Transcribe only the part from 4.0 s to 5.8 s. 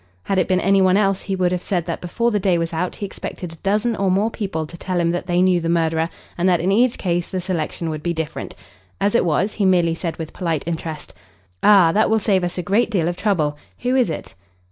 more people to tell him that they knew the